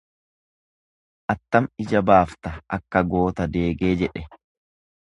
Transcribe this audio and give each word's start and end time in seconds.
Attam 1.33 1.69
ija 1.85 2.03
baafta 2.09 2.55
akka 2.79 3.07
goota 3.13 3.49
deegee 3.59 3.95
jedhe. 4.05 4.27